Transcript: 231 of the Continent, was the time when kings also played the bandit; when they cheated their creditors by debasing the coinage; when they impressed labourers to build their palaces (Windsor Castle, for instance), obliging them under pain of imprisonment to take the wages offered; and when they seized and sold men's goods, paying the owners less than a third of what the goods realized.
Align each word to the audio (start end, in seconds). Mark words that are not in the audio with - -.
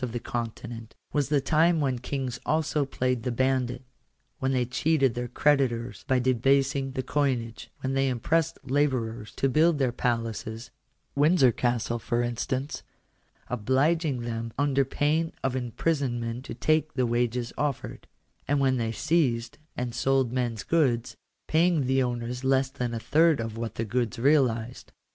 231 0.01 0.09
of 0.09 0.23
the 0.23 0.31
Continent, 0.59 0.95
was 1.13 1.29
the 1.29 1.39
time 1.39 1.79
when 1.79 1.99
kings 1.99 2.39
also 2.43 2.85
played 2.87 3.21
the 3.21 3.31
bandit; 3.31 3.83
when 4.39 4.51
they 4.51 4.65
cheated 4.65 5.13
their 5.13 5.27
creditors 5.27 6.03
by 6.07 6.17
debasing 6.17 6.93
the 6.93 7.03
coinage; 7.03 7.69
when 7.81 7.93
they 7.93 8.07
impressed 8.09 8.57
labourers 8.63 9.31
to 9.35 9.47
build 9.47 9.77
their 9.77 9.91
palaces 9.91 10.71
(Windsor 11.15 11.51
Castle, 11.51 11.99
for 11.99 12.23
instance), 12.23 12.81
obliging 13.47 14.21
them 14.21 14.51
under 14.57 14.83
pain 14.83 15.33
of 15.43 15.55
imprisonment 15.55 16.45
to 16.45 16.55
take 16.55 16.95
the 16.95 17.05
wages 17.05 17.53
offered; 17.55 18.07
and 18.47 18.59
when 18.59 18.77
they 18.77 18.91
seized 18.91 19.59
and 19.77 19.93
sold 19.93 20.31
men's 20.31 20.63
goods, 20.63 21.15
paying 21.47 21.85
the 21.85 22.01
owners 22.01 22.43
less 22.43 22.71
than 22.71 22.95
a 22.95 22.99
third 22.99 23.39
of 23.39 23.55
what 23.55 23.75
the 23.75 23.85
goods 23.85 24.17
realized. 24.17 24.91